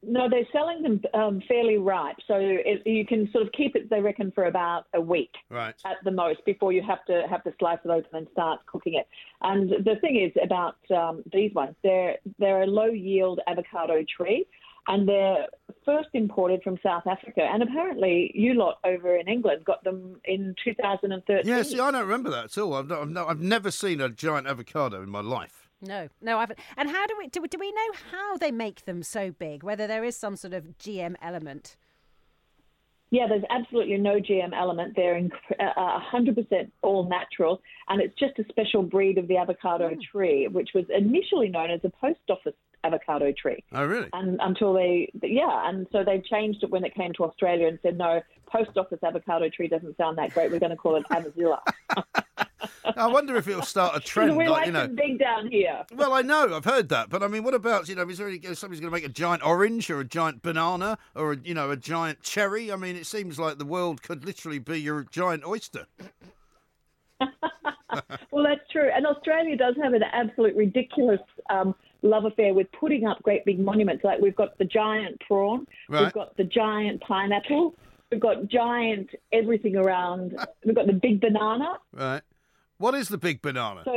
[0.00, 3.90] No, they're selling them um, fairly ripe, so it, you can sort of keep it.
[3.90, 5.74] They reckon for about a week Right.
[5.84, 8.94] at the most before you have to have to slice it open and start cooking
[8.94, 9.08] it.
[9.42, 14.46] And the thing is about um, these ones, they're they're a low yield avocado tree,
[14.88, 15.46] and they're
[15.84, 17.42] first imported from South Africa.
[17.42, 21.42] And apparently, you lot over in England got them in 2013.
[21.44, 22.74] Yeah, see, I don't remember that at all.
[22.74, 25.68] I've, not, I've, not, I've never seen a giant avocado in my life.
[25.80, 26.58] No, no, I haven't.
[26.76, 27.46] And how do we do?
[27.46, 29.62] Do we know how they make them so big?
[29.62, 31.76] Whether there is some sort of GM element?
[33.10, 34.94] Yeah, there's absolutely no GM element.
[34.94, 39.92] They're in, uh, 100% all natural, and it's just a special breed of the avocado
[40.12, 42.54] tree, which was initially known as a post office
[42.88, 43.62] avocado tree.
[43.72, 44.08] Oh, really?
[44.12, 47.78] And until they, yeah, and so they changed it when it came to Australia and
[47.82, 50.50] said, no, post office avocado tree doesn't sound that great.
[50.50, 51.58] We're going to call it Avozilla.
[52.96, 54.36] I wonder if it'll start a trend.
[54.36, 55.84] we like, like you know, them big down here.
[55.94, 58.08] Well, I know, I've heard that, but I mean, what about you know?
[58.08, 61.32] Is there any, somebody's going to make a giant orange or a giant banana or
[61.32, 62.72] a, you know a giant cherry?
[62.72, 65.86] I mean, it seems like the world could literally be your giant oyster.
[68.30, 68.88] Well, that's true.
[68.94, 71.20] And Australia does have an absolute ridiculous
[71.50, 74.04] um, love affair with putting up great big monuments.
[74.04, 76.04] Like we've got the giant prawn, Right.
[76.04, 77.74] we've got the giant pineapple,
[78.10, 80.36] we've got giant everything around.
[80.64, 81.78] We've got the big banana.
[81.92, 82.22] Right?
[82.78, 83.82] What is the big banana?
[83.84, 83.92] So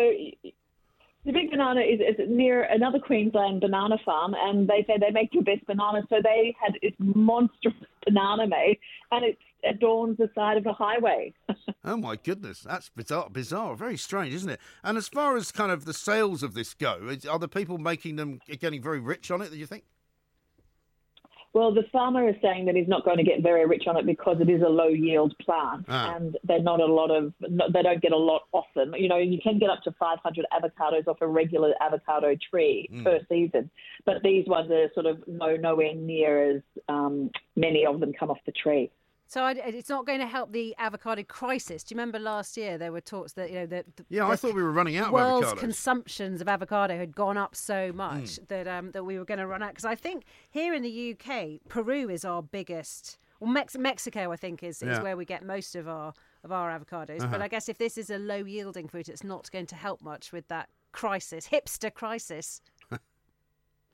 [1.24, 5.32] the big banana is, is near another Queensland banana farm, and they say they make
[5.32, 6.02] the best banana.
[6.10, 8.80] So they had this monstrous banana made,
[9.12, 11.34] and it adorns the side of a highway.
[11.84, 14.60] Oh my goodness, that's bizarre, bizarre, very strange, isn't it?
[14.84, 18.18] And as far as kind of the sales of this go, are the people making
[18.18, 19.50] them getting very rich on it?
[19.52, 19.84] Do you think?
[21.54, 24.06] Well, the farmer is saying that he's not going to get very rich on it
[24.06, 26.16] because it is a low yield plant, Ah.
[26.16, 28.94] and they're not a lot of they don't get a lot off them.
[28.96, 33.04] You know, you can get up to 500 avocados off a regular avocado tree Mm.
[33.04, 33.70] per season,
[34.06, 38.30] but these ones are sort of no nowhere near as um, many of them come
[38.32, 38.90] off the tree.
[39.32, 41.86] So I, it's not going to help the avocado crisis.
[41.86, 44.54] Do you remember last year there were talks that you know the Yeah, I thought
[44.54, 45.58] we were running out of world's avocados.
[45.60, 48.48] consumptions of avocado had gone up so much Mm.
[48.50, 49.70] that um, that we were going to run out.
[49.70, 53.18] Because I think here in the UK, Peru is our biggest.
[53.40, 55.02] Well, Mex- Mexico, I think, is, is Yeah.
[55.02, 56.14] where we get most of our
[56.44, 57.20] of our avocados.
[57.20, 57.44] But Uh-huh.
[57.44, 60.34] I guess if this is a low yielding fruit, it's not going to help much
[60.34, 62.62] with that crisis, hipster crisis.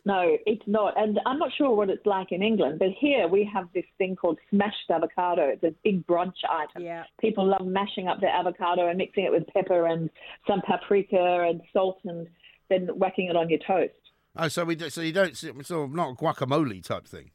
[0.08, 0.93] No, it's not.
[0.96, 4.15] And I'm not sure what it's like in England, but here we have this thing
[4.15, 5.50] called smashed avocado.
[5.50, 6.82] It's a big brunch item.
[6.84, 7.04] Yeah.
[7.20, 10.10] People love mashing up their avocado and mixing it with pepper and
[10.48, 12.26] some paprika and salt and
[12.70, 14.00] then whacking it on your toast.
[14.38, 17.32] Oh, so we do, so you don't sort of not a guacamole type thing.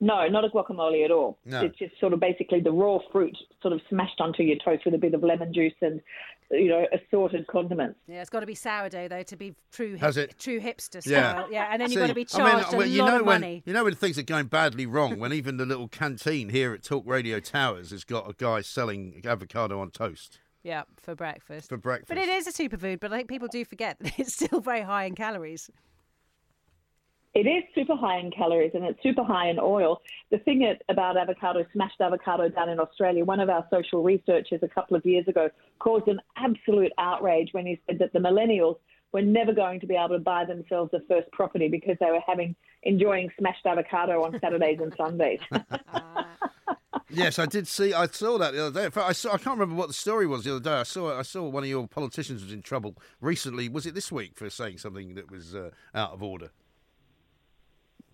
[0.00, 1.38] No, not a guacamole at all.
[1.44, 1.60] No.
[1.60, 4.94] It's just sort of basically the raw fruit sort of smashed onto your toast with
[4.94, 6.00] a bit of lemon juice and,
[6.58, 7.98] you know, assorted condiments.
[8.06, 9.96] Yeah, it's got to be sourdough though to be true.
[9.96, 10.38] Has hip- it?
[10.38, 11.48] True hipster style.
[11.50, 13.08] Yeah, and then you've See, got to be I mean, charged well, a you lot
[13.08, 13.62] know of when, money.
[13.66, 16.82] You know when things are going badly wrong, when even the little canteen here at
[16.82, 21.68] Talk Radio Towers has got a guy selling avocado on toast Yeah, for breakfast.
[21.68, 22.08] for breakfast.
[22.08, 24.82] But it is a superfood, but I think people do forget that it's still very
[24.82, 25.70] high in calories.
[27.34, 30.00] It is super high in calories and it's super high in oil.
[30.30, 34.68] The thing about avocado, smashed avocado down in Australia, one of our social researchers a
[34.68, 38.76] couple of years ago caused an absolute outrage when he said that the millennials
[39.12, 42.22] were never going to be able to buy themselves a first property because they were
[42.24, 45.40] having enjoying smashed avocado on Saturdays and Sundays.
[47.10, 47.92] Yes, I did see.
[47.92, 48.86] I saw that the other day.
[48.86, 49.34] In fact, I saw.
[49.34, 50.72] I can't remember what the story was the other day.
[50.72, 51.16] I saw.
[51.16, 53.68] I saw one of your politicians was in trouble recently.
[53.68, 56.50] Was it this week for saying something that was uh, out of order?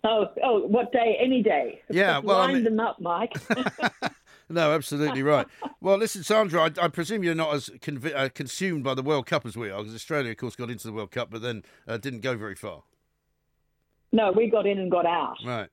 [0.03, 1.17] Oh, oh, what day?
[1.19, 1.81] Any day.
[1.89, 3.33] Yeah, Just well, I line mean- them up, Mike.
[4.51, 5.47] No, absolutely right.
[5.79, 9.25] Well, listen, Sandra, I, I presume you're not as convi- uh, consumed by the World
[9.25, 11.63] Cup as we are, because Australia, of course, got into the World Cup, but then
[11.87, 12.83] uh, didn't go very far.
[14.11, 15.37] no, we got in and got out.
[15.45, 15.69] Right.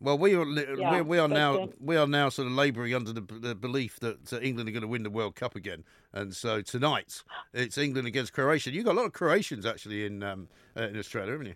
[0.00, 2.94] Well, we are Yeah, we, we are now um, we are now sort of labouring
[2.94, 5.84] under the, the belief that uh, England are going to win the World Cup again,
[6.12, 7.22] and so tonight
[7.54, 8.70] it's England against Croatia.
[8.72, 11.54] You have got a lot of Croatians actually in um, uh, in Australia, haven't you?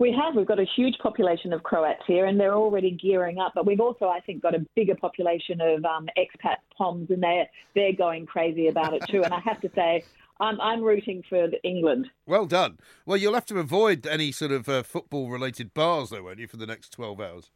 [0.00, 0.34] We have.
[0.34, 3.52] We've got a huge population of Croats here, and they're already gearing up.
[3.54, 7.46] But we've also, I think, got a bigger population of um, expat Poms, and they're
[7.74, 9.22] they're going crazy about it too.
[9.22, 10.02] And I have to say,
[10.40, 12.08] I'm I'm rooting for England.
[12.24, 12.78] Well done.
[13.04, 16.48] Well, you'll have to avoid any sort of uh, football related bars, though, won't you,
[16.48, 17.50] for the next twelve hours?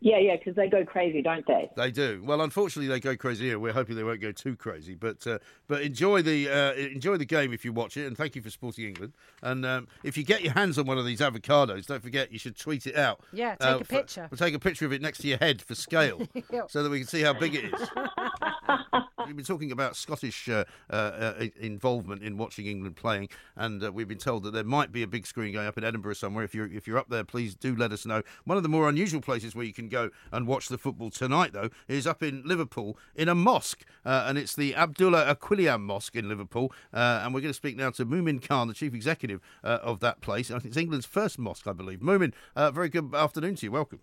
[0.00, 1.68] Yeah, yeah, because they go crazy, don't they?
[1.76, 2.22] They do.
[2.24, 3.58] Well, unfortunately, they go crazy here.
[3.58, 7.24] We're hoping they won't go too crazy, but uh, but enjoy the uh, enjoy the
[7.24, 8.06] game if you watch it.
[8.06, 9.12] And thank you for supporting England.
[9.42, 12.38] And um, if you get your hands on one of these avocados, don't forget you
[12.38, 13.20] should tweet it out.
[13.32, 14.28] Yeah, take Uh, a for- picture.
[14.30, 16.20] We'll take a picture of it next to your head for scale,
[16.52, 16.70] Yep.
[16.70, 17.88] so that we can see how big it is.
[19.28, 23.92] We've been talking about Scottish uh, uh, uh, involvement in watching England playing, and uh,
[23.92, 26.44] we've been told that there might be a big screen going up in Edinburgh somewhere.
[26.44, 28.22] If you're if you're up there, please do let us know.
[28.44, 31.52] One of the more unusual places where you can go and watch the football tonight,
[31.52, 36.16] though, is up in Liverpool in a mosque, uh, and it's the Abdullah Quilliam Mosque
[36.16, 36.72] in Liverpool.
[36.94, 40.22] Uh, and we're going to speak now to Mumin Khan, the chief executive of that
[40.22, 40.48] place.
[40.48, 41.98] And I think it's England's first mosque, I believe.
[41.98, 43.72] Mumin, very good afternoon to you.
[43.72, 44.00] Welcome.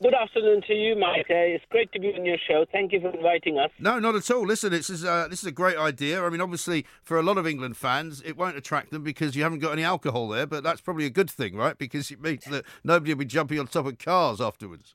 [0.00, 1.26] Good afternoon to you, Mike.
[1.28, 2.64] Uh, it's great to be on your show.
[2.70, 3.70] Thank you for inviting us.
[3.80, 4.46] No, not at all.
[4.46, 6.22] Listen, this is uh, this is a great idea.
[6.22, 9.42] I mean, obviously, for a lot of England fans, it won't attract them because you
[9.42, 10.46] haven't got any alcohol there.
[10.46, 11.76] But that's probably a good thing, right?
[11.76, 14.94] Because it means that nobody will be jumping on top of cars afterwards.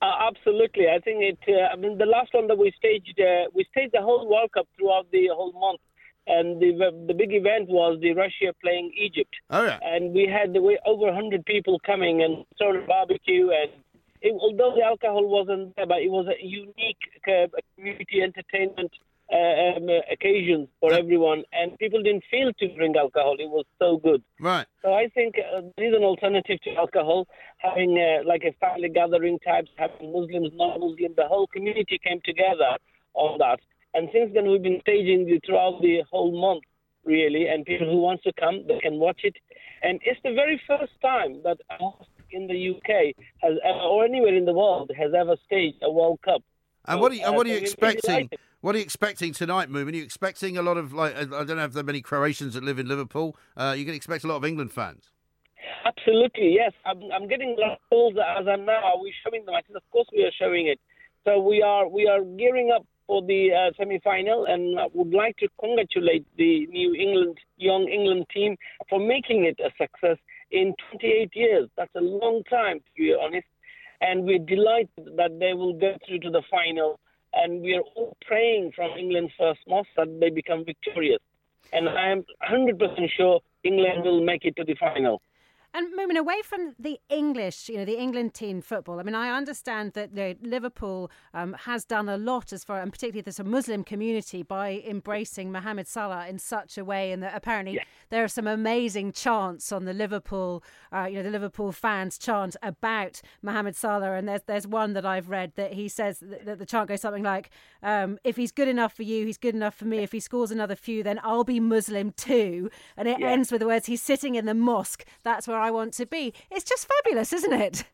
[0.00, 0.86] Uh, absolutely.
[0.88, 1.38] I think it.
[1.46, 4.52] Uh, I mean, the last one that we staged, uh, we staged the whole World
[4.54, 5.80] Cup throughout the whole month,
[6.26, 6.72] and the
[7.06, 9.34] the big event was the Russia playing Egypt.
[9.50, 9.78] Oh yeah.
[9.82, 13.72] And we had the way over 100 people coming and sort of barbecue and.
[14.20, 18.92] It, although the alcohol wasn't there, but it was a unique uh, community entertainment
[19.30, 23.36] uh, um, uh, occasion for everyone, and people didn't feel to drink alcohol.
[23.38, 24.22] It was so good.
[24.40, 24.66] Right.
[24.82, 27.26] So I think uh, there is an alternative to alcohol,
[27.58, 32.78] having uh, like a family gathering types, having Muslims, non-Muslim, the whole community came together
[33.14, 33.60] on that.
[33.94, 36.64] And since then, we've been staging it throughout the whole month,
[37.04, 37.48] really.
[37.48, 39.36] And people who want to come, they can watch it.
[39.82, 44.04] And it's the very first time that a mosque in the UK has, ever, or
[44.04, 46.42] anywhere in the world, has ever staged a World Cup.
[46.86, 48.30] And what are you, and uh, what are you really expecting?
[48.60, 49.86] What are you expecting tonight, Moon?
[49.88, 52.54] Are you expecting a lot of like I don't know if there are many Croatians
[52.54, 53.36] that live in Liverpool.
[53.56, 55.10] Uh, you can expect a lot of England fans.
[55.84, 56.72] Absolutely, yes.
[56.84, 58.82] I'm, I'm getting a lot of calls as I'm now.
[58.84, 59.76] Are we showing the matches?
[59.76, 60.80] Of course, we are showing it.
[61.24, 65.36] So we are we are gearing up for the uh, semi-final, and I would like
[65.38, 68.56] to congratulate the New England young England team
[68.88, 70.18] for making it a success
[70.50, 71.68] in 28 years.
[71.76, 73.46] That's a long time, to be honest.
[74.00, 77.00] And we're delighted that they will go through to the final.
[77.32, 81.20] And we are all praying from England's first mosque that they become victorious.
[81.72, 85.20] And I am 100% sure England will make it to the final.
[85.78, 88.98] And moving away from the English, you know, the England team football.
[88.98, 92.90] I mean, I understand that the Liverpool um, has done a lot as far, and
[92.90, 97.32] particularly there's a Muslim community by embracing Mohamed Salah in such a way, and that
[97.32, 102.18] apparently there are some amazing chants on the Liverpool, uh, you know, the Liverpool fans
[102.18, 106.44] chant about Mohamed Salah, and there's there's one that I've read that he says that,
[106.44, 107.50] that the chant goes something like,
[107.84, 109.98] um, "If he's good enough for you, he's good enough for me.
[109.98, 113.28] If he scores another few, then I'll be Muslim too." And it Yeah.
[113.28, 115.04] ends with the words, "He's sitting in the mosque.
[115.22, 117.84] That's where I want to be." It's just fabulous, isn't it?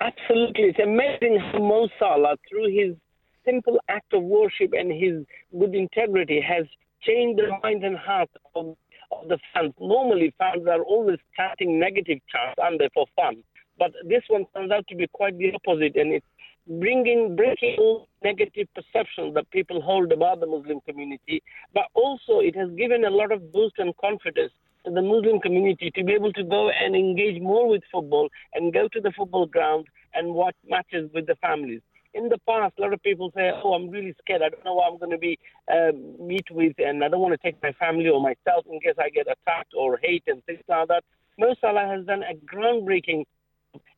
[0.00, 0.64] Absolutely.
[0.64, 2.96] It's amazing how Mo Salah, through his
[3.44, 5.24] simple act of worship and his
[5.58, 6.66] good integrity, has
[7.02, 8.76] changed the minds and hearts of,
[9.12, 9.72] of the fans.
[9.80, 13.42] Normally, fans are always chanting negative chants, aren't they, for fun?
[13.78, 16.26] But this one turns out to be quite the opposite, and it's
[16.66, 21.42] bringing, breaking all negative perceptions that people hold about the Muslim community.
[21.72, 24.52] But also, it has given a lot of boost and confidence
[24.94, 28.88] the Muslim community to be able to go and engage more with football and go
[28.92, 31.80] to the football ground and watch matches with the families.
[32.14, 34.42] In the past, a lot of people say, "Oh, I'm really scared.
[34.42, 35.38] I don't know what I'm going to be
[35.70, 38.94] um, meet with, and I don't want to take my family or myself in case
[38.98, 41.04] I get attacked or hate and things like that."
[41.38, 43.24] Mo Salah has done a groundbreaking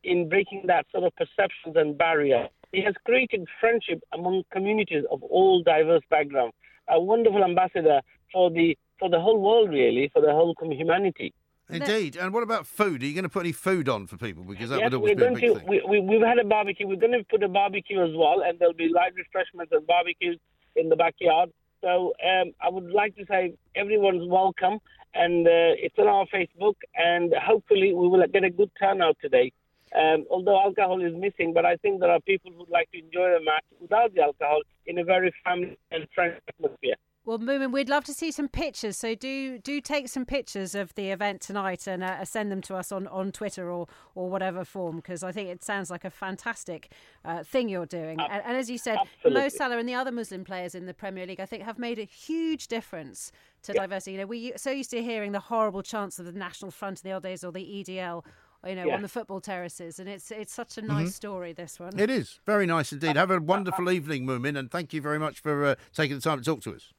[0.03, 2.49] in breaking that sort of perceptions and barrier.
[2.73, 6.55] He has created friendship among communities of all diverse backgrounds.
[6.89, 8.01] A wonderful ambassador
[8.33, 11.35] for the for the whole world, really, for the whole humanity.
[11.69, 12.17] Indeed.
[12.17, 13.03] And what about food?
[13.03, 14.45] Are you going to put any food on for people?
[14.45, 15.55] Because that yes, would always be a big to.
[15.57, 15.69] thing.
[15.69, 16.87] We, we, we've had a barbecue.
[16.87, 20.39] We're going to put a barbecue as well, and there'll be live refreshments and barbecues
[20.77, 21.51] in the backyard.
[21.81, 24.81] So um, I would like to say everyone's welcome,
[25.15, 29.53] and uh, it's on our Facebook, and hopefully we will get a good turnout today.
[29.97, 33.31] Um, although alcohol is missing, but I think there are people who'd like to enjoy
[33.37, 36.95] the match without the alcohol in a very family and friendly atmosphere.
[37.27, 38.97] Well, Mumin, we'd love to see some pictures.
[38.97, 42.77] So do do take some pictures of the event tonight and uh, send them to
[42.77, 46.11] us on, on Twitter or or whatever form because I think it sounds like a
[46.11, 46.91] fantastic
[47.25, 48.19] uh, thing you're doing.
[48.21, 51.27] And, and as you said, Mo Salah and the other Muslim players in the Premier
[51.27, 53.33] League, I think, have made a huge difference
[53.65, 54.13] to diversity.
[54.13, 57.11] You know, we're so used to hearing the horrible chants of the National Front in
[57.11, 58.25] the old days or the EDL.
[58.67, 58.95] You know, Yeah.
[58.97, 61.13] on the football terraces, and it's it's such a nice Mhm.
[61.15, 61.53] story.
[61.55, 63.17] This one, It is very nice indeed.
[63.17, 66.39] Have a wonderful evening, Mumin, and thank you very much for uh, taking the time
[66.39, 66.93] to talk to us.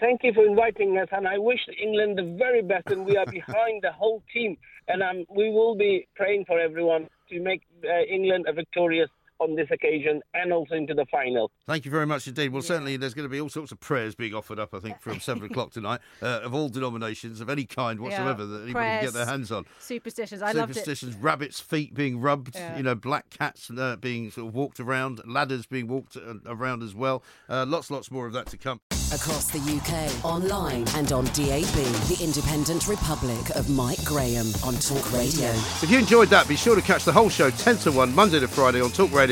[0.00, 3.26] Thank you for inviting us, and I wish England the very best, and we are
[3.26, 4.56] behind the whole team,
[4.88, 9.10] and um, we will be praying for everyone to make uh, England a victorious
[9.42, 11.50] on this occasion and also into the final.
[11.66, 12.52] Thank you very much indeed.
[12.52, 15.00] Well, certainly there's going to be all sorts of prayers being offered up, I think,
[15.00, 19.04] from seven o'clock tonight, uh, of all denominations, of any kind whatsoever that anybody can
[19.04, 19.64] get their hands on.
[19.80, 20.42] Superstitions.
[20.42, 20.74] I loved it.
[20.74, 22.76] Superstitions, rabbits' feet being rubbed, Yeah.
[22.76, 26.82] you know, black cats uh, being sort of walked around, ladders being walked uh, around
[26.82, 27.22] as well.
[27.48, 28.80] Uh, lots, lots more of that to come.
[29.12, 31.66] Across the UK, online and on DAB,
[32.08, 35.50] the independent republic of Mike Graham on Talk Radio.
[35.82, 38.40] If you enjoyed that, be sure to catch the whole show 10 to 1 Monday
[38.40, 39.31] to Friday on Talk Radio